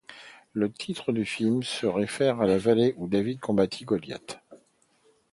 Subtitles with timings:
[0.53, 4.39] Le titre du film se réfère à la vallée où David combattit Goliath.